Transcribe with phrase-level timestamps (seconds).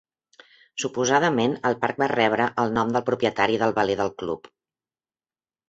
[0.83, 4.53] Suposadament el parc va rebre el nom del propietari del veler del club.